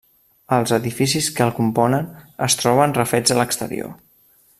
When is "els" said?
0.55-0.71